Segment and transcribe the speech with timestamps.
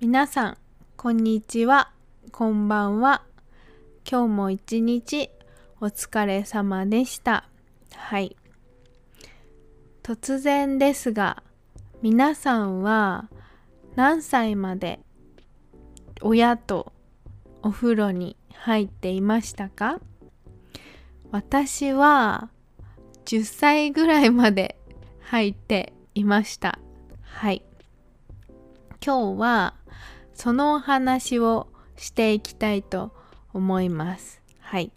[0.00, 0.58] 皆さん
[0.96, 1.90] こんにちは。
[2.30, 3.22] こんばんは。
[4.08, 5.30] 今日も一日
[5.80, 7.48] お疲れ様でした。
[7.94, 8.36] はい。
[10.02, 11.42] 突然ですが
[12.02, 13.30] 皆さんは
[13.96, 15.00] 何歳まで
[16.20, 16.92] 親と
[17.62, 20.00] お風呂に入っていましたか？
[21.34, 22.48] 私は
[23.24, 24.78] 10歳ぐらいまで
[25.18, 26.78] 入っていました
[27.22, 27.64] はい
[29.04, 29.74] 今日は
[30.34, 31.66] そのお話を
[31.96, 33.12] していきたいと
[33.52, 34.40] 思います。
[34.60, 34.92] はい。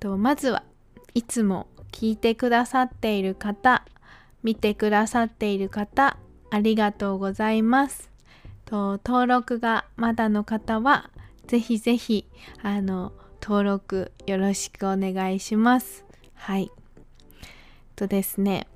[0.00, 0.64] とまずは
[1.14, 3.84] いつも聞いてくださっている方、
[4.42, 6.18] 見てくださっている方、
[6.50, 8.10] ありがとうございます。
[8.64, 11.10] と登録がまだの方は、
[11.46, 12.26] ぜひぜひ
[12.62, 16.04] あの登録よろしくお願いします。
[16.34, 16.70] はい。
[17.96, 18.66] とですね、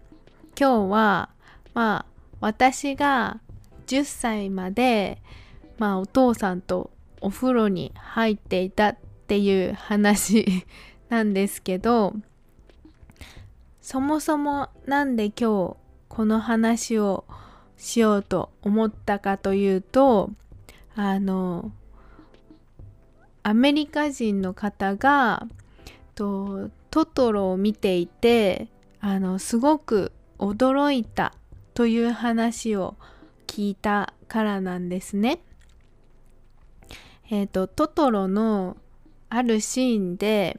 [0.59, 1.31] 今日は
[1.75, 3.41] まあ私が
[3.87, 5.23] 10歳まで、
[5.79, 10.65] まあ、お父さんとお風呂に入っていたっていう話
[11.09, 12.15] なんですけど
[13.81, 15.77] そもそも何で今日
[16.09, 17.25] この話を
[17.77, 20.31] しようと思ったかというと
[20.95, 21.73] あの
[23.43, 25.47] アメリカ人の方が
[26.15, 28.69] とトトロを見ていて
[29.01, 31.35] あのすごく驚いた
[31.75, 32.97] という話を
[33.47, 35.41] 聞いたからなんですね。
[37.31, 38.77] えっ、ー、とトトロの
[39.29, 40.59] あるシーンで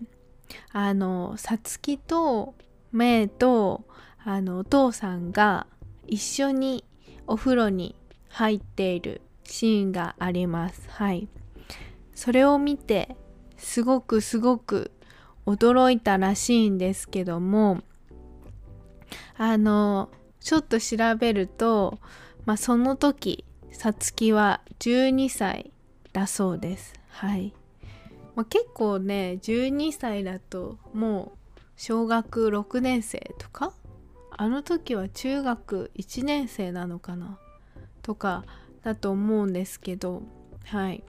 [0.71, 2.55] あのさつきと
[2.91, 3.85] メイと
[4.23, 5.67] あのお父さんが
[6.07, 6.83] 一緒に
[7.27, 7.95] お風呂に
[8.29, 10.87] 入っているシーンがあります。
[10.89, 11.27] はい。
[12.15, 13.15] それを見て
[13.57, 14.91] すごくすごく
[15.45, 17.81] 驚いたらしいんですけども
[19.37, 21.99] あのちょっと調べると
[22.45, 25.71] まあ、その時さつきは12歳
[26.11, 26.93] だそうです。
[27.09, 27.53] はい。
[28.35, 33.73] まあ、結構ね12歳だともう小学6年生とか
[34.31, 37.37] あの時は中学1年生なのかな
[38.01, 38.43] とか
[38.81, 40.23] だと思うんですけど
[40.65, 41.03] はい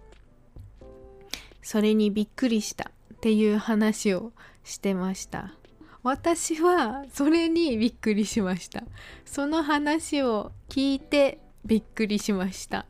[1.64, 4.32] それにびっくりしたっていう話を
[4.62, 5.54] してました。
[6.02, 8.84] 私はそれにびっくりしました。
[9.24, 12.84] その話を聞いてびっくりしました。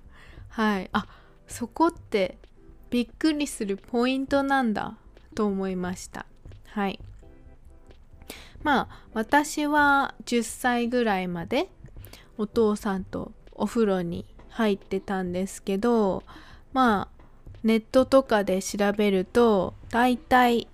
[0.49, 0.91] はい。
[0.93, 1.07] あ
[1.47, 2.37] そこって
[2.91, 4.99] びっくりするポイントなんだ
[5.37, 6.27] と思いました。
[6.67, 6.99] はい。
[8.65, 11.69] まあ私は10歳ぐらいまで
[12.39, 16.25] お父さんとお風呂に入ってたんですけど
[16.73, 17.14] まあ
[17.65, 20.69] ネットとかで調べるとだいたい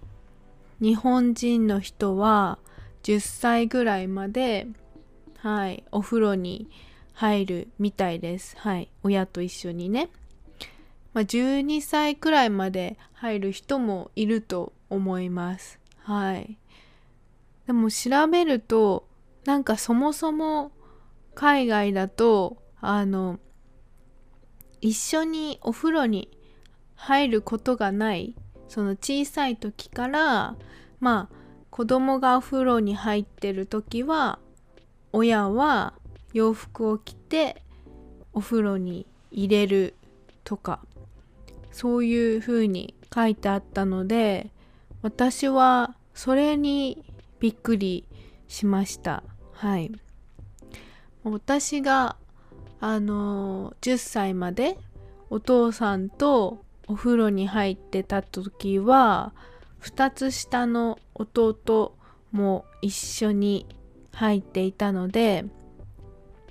[0.81, 2.59] 日本人の人は
[3.05, 4.67] 10歳ぐらいまで
[5.39, 6.69] はいお風呂に
[7.13, 8.57] 入るみたいです。
[8.59, 10.11] はい親と一緒にね、
[11.15, 15.79] まあ、12歳くらいまで入る人もいると思います。
[15.99, 16.59] はい。
[17.69, 19.07] でも調べると
[19.45, 20.73] なんかそもそも
[21.37, 23.39] 海外だとあの
[24.81, 26.29] 一緒にお風呂に
[27.01, 28.35] 入ることがない
[28.69, 30.55] その小さい時から
[31.01, 31.35] まあ
[31.71, 34.39] 子供がお風呂に入ってる時は
[35.13, 35.95] 親は
[36.35, 37.63] 洋服を着て
[38.35, 39.95] お風呂に入れる
[40.45, 40.81] とか
[41.73, 44.51] そういう風に書いてあったので
[45.03, 47.03] 私はそれに
[47.39, 48.05] びっくり
[48.47, 49.23] しました。
[49.53, 49.91] はい。
[51.25, 52.17] 私が
[52.81, 54.77] あの10歳まで
[55.31, 59.33] お父さんとお風呂に入ってた時は
[59.81, 61.95] 2つ下の弟
[62.33, 63.65] も一緒に
[64.11, 65.45] 入っていたので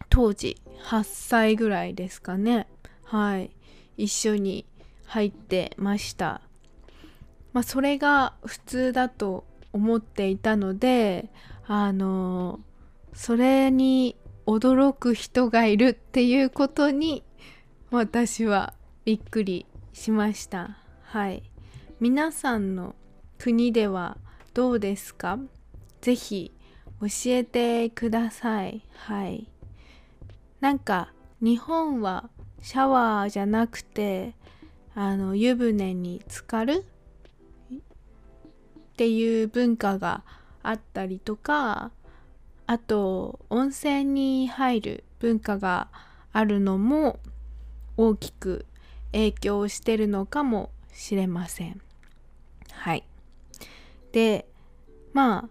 [0.10, 0.56] 当時
[0.86, 2.68] 8歳ぐらいですかね。
[3.04, 3.52] はい。
[3.98, 4.66] 一緒に
[5.08, 6.40] 入ってました。
[7.52, 9.44] まあそれが普通だと
[9.74, 11.30] 思っていたので
[11.68, 12.62] あの
[13.14, 14.16] それに
[14.46, 17.24] 驚く人がいるっていうことに
[17.92, 19.66] 私はびっくり
[20.00, 20.78] しました。
[21.02, 21.44] はい。
[22.00, 22.96] 皆さんの
[23.38, 24.18] 国では
[24.54, 25.38] どうですか？
[26.00, 26.54] ぜひ
[27.02, 28.82] 教えてください。
[28.96, 29.50] はい。
[30.62, 31.12] なんか
[31.42, 32.30] 日本は
[32.62, 34.36] シャワーじゃなくて
[34.96, 36.86] あの湯船に浸かる？
[37.74, 37.78] っ
[38.96, 40.24] ていう文化が
[40.64, 41.92] あったりとか
[42.68, 45.90] あと温泉に入る文化が
[46.32, 47.20] あるのも
[47.98, 48.66] 大きく
[49.12, 51.82] 影響してるのかもしれません。
[52.72, 53.04] はい。
[54.12, 54.48] で
[55.14, 55.50] まあ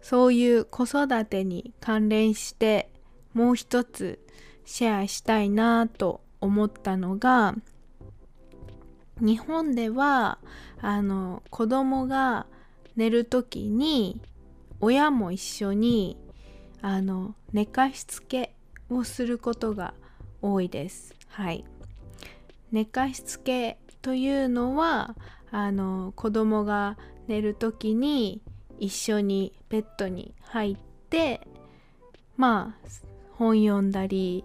[0.00, 2.90] そういう子育てに関連して
[3.34, 4.18] もう一つ
[4.64, 7.54] シェアしたいなと思ったのが
[9.20, 10.38] 日本では
[10.80, 12.46] あの子供が
[12.96, 14.20] 寝る時に
[14.80, 16.16] 親も一緒に
[16.80, 18.54] あの寝かしつけ
[18.90, 19.94] をすることが
[20.40, 21.14] 多いです。
[21.28, 21.64] はい、
[22.72, 25.14] 寝かしつけというのは
[25.50, 28.40] あの子供が寝る時に
[28.78, 30.76] 一緒にベッドに入っ
[31.10, 31.46] て
[32.36, 32.88] まあ
[33.32, 34.44] 本読んだり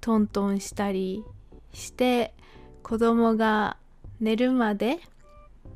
[0.00, 1.24] トントンしたり
[1.72, 2.34] して
[2.82, 3.76] 子供が
[4.20, 4.98] 寝るまで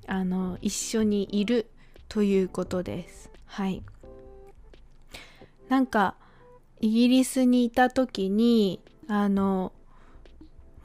[0.07, 1.67] あの一緒にいる
[2.09, 3.31] ということです。
[3.47, 3.83] はい。
[5.69, 6.15] なんか
[6.81, 9.73] イギリスにいた時にあの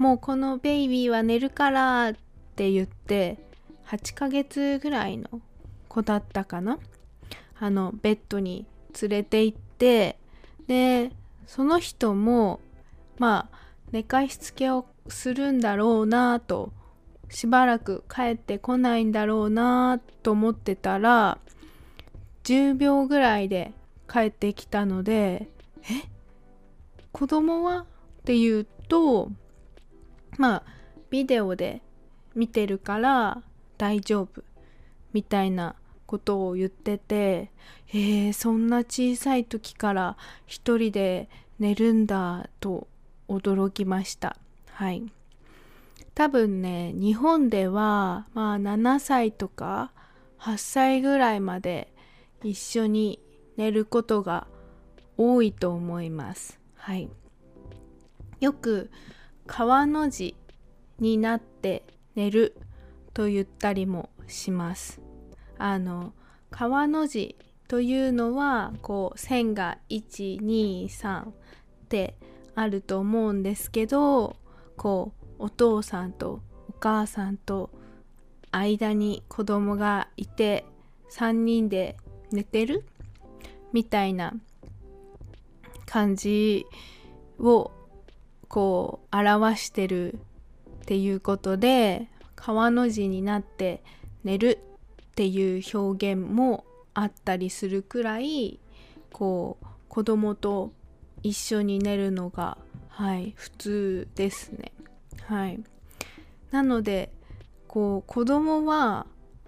[0.01, 2.13] もうこのベイビーは寝るからっ
[2.56, 3.38] て言って
[3.86, 5.42] 8ヶ月ぐらいの
[5.89, 6.80] 子だったかな？
[7.59, 8.65] あのベッドに
[9.00, 10.18] 連れて行って
[10.65, 11.12] で
[11.45, 12.62] その人も
[13.19, 13.57] まあ
[13.92, 16.74] 寝かしつけをするんだろうなと
[17.30, 21.38] しばらく帰ってこないんだろうなと思ってたら
[22.45, 23.71] 10秒ぐらいで
[24.12, 25.47] 帰ってきたので
[25.83, 26.09] え？
[27.12, 27.81] 子供は？
[27.81, 29.30] っていうと
[30.38, 30.63] まあ
[31.10, 31.81] ビデオで
[32.36, 33.42] 見てるから
[33.78, 34.44] 大丈夫
[35.13, 35.75] みたいな
[36.06, 37.51] ことを言ってて
[37.94, 41.30] えー、そんな小さい時から一人で
[41.60, 42.88] 寝るんだと
[43.28, 44.38] 驚きました。
[44.72, 45.04] はい。
[46.16, 49.92] 多分ね日本ではまあ7歳とか
[50.39, 51.94] 8歳ぐらいまで
[52.44, 53.19] 一緒に
[53.57, 54.48] 寝ることが
[55.18, 56.60] 多いと思います。
[56.75, 57.10] はい。
[58.39, 58.89] よく
[59.53, 60.38] 川の字
[60.98, 61.83] になって
[62.15, 62.56] 寝る
[63.13, 65.01] と言ったりもします。
[65.57, 66.13] あの
[66.50, 67.36] 川の字
[67.68, 71.31] というのはこう線が123っ
[71.89, 72.15] て
[72.56, 74.38] あると思うんですけど
[74.77, 76.39] こうお父さんと
[76.69, 77.71] お母さんと
[78.51, 80.63] 間に子供がいて
[81.12, 81.97] 3人で
[82.31, 82.86] 寝てる
[83.74, 84.33] みたいな
[85.86, 86.65] 感じ
[87.38, 87.71] を
[88.51, 90.18] こう表してるっ
[90.86, 93.81] ていうことで川の字になって
[94.25, 94.59] 寝る
[95.01, 98.59] っていう表現もあったりするくらい
[99.13, 100.74] こう子供と
[101.24, 102.57] 一緒に寝るのが
[102.89, 104.74] はい普通ですね。
[105.27, 105.63] はい。
[106.51, 107.09] なので
[107.69, 109.06] こう子供は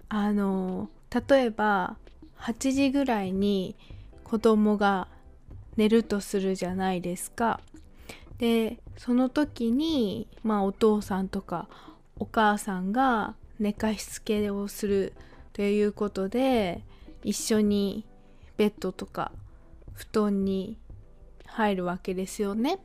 [0.08, 0.88] あの
[1.28, 1.98] 例えば
[2.38, 3.76] 8時ぐらいに
[4.22, 5.08] 子供が
[5.76, 7.60] 寝るとするじゃないですか。
[8.38, 11.68] でその時にまあお父さんとか
[12.16, 15.12] お母さんが寝かしつけをする
[15.52, 16.82] ということで
[17.22, 18.04] 一緒に
[18.56, 19.32] ベッドとか
[19.94, 20.76] 布団に
[21.46, 22.78] 入るわけですよね。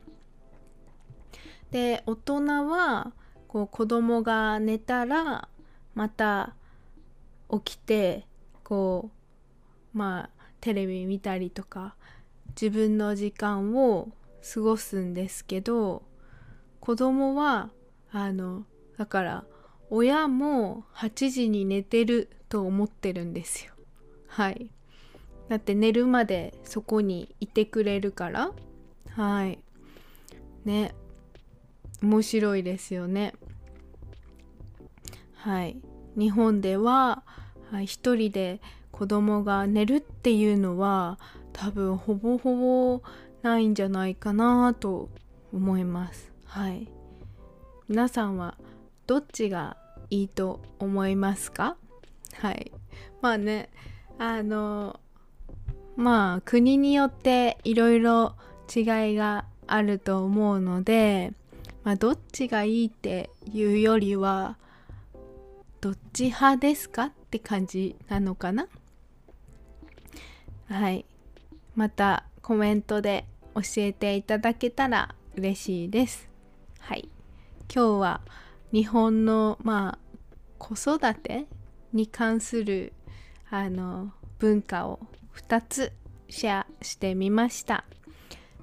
[1.70, 3.12] で大人は
[3.48, 5.48] こう子供が寝たら
[5.94, 6.54] また
[7.50, 8.26] 起きて
[8.64, 9.10] こ
[9.94, 10.30] うまあ
[10.60, 11.94] テレビ見たりとか
[12.50, 14.08] 自分の時間を
[14.42, 16.02] 過ごすんですけど
[16.80, 17.70] 子供は
[18.10, 18.64] あの
[18.96, 19.44] だから
[19.90, 23.72] 親も8時に寝てると思ってるんですよ。
[24.28, 24.70] はい。
[25.48, 28.52] だって寝るまでそこにいてくれるから。
[29.10, 29.58] はい。
[30.64, 30.94] ね。
[32.02, 33.34] 面白いですよね。
[35.34, 35.76] はい。
[36.16, 37.24] 日本では、
[37.70, 38.60] はい、一人で
[38.92, 41.18] 子供が寝るっていうのは
[41.52, 43.02] 多分ほぼほぼ
[43.42, 45.08] ないんじゃないかなと
[45.52, 46.30] 思います。
[46.44, 46.88] はい。
[47.88, 48.56] 皆さんは
[49.06, 49.76] どっちが
[50.10, 51.76] いいと思いますか？
[52.34, 52.72] はい。
[53.20, 53.70] まあね
[54.18, 55.00] あの
[55.96, 58.36] まあ国によっていろいろ
[58.74, 61.32] 違いがあると思うので、
[61.84, 64.56] まあ、どっちがいいっていうよりは
[65.80, 68.68] どっち派ですかって感じなのかな？
[70.68, 71.04] はい。
[71.74, 76.28] またコメントで教えていただけたら嬉しいです。
[76.80, 77.08] はい。
[77.72, 78.20] 今日は
[78.72, 79.98] 日本のまあ
[80.58, 81.46] 子育て
[81.92, 82.92] に関する
[83.50, 85.00] あの文化を
[85.36, 85.92] 2つ
[86.28, 87.84] シェアしてみました。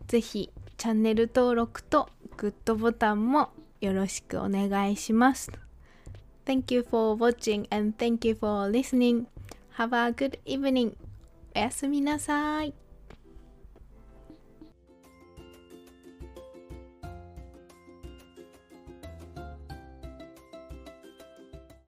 [0.08, 3.50] 是非チャンネル登録とグッドボタンも
[3.82, 5.52] よろしくお願いします。
[6.46, 9.26] Thank you for watching and thank you for listening.
[9.78, 10.94] Have a good evening.
[11.56, 12.87] おやすみなさい。